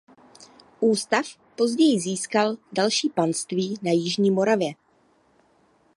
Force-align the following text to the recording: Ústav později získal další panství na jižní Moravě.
Ústav 0.79 1.25
později 1.55 1.99
získal 1.99 2.57
další 2.71 3.09
panství 3.09 3.75
na 3.83 3.91
jižní 3.91 4.31
Moravě. 4.31 4.71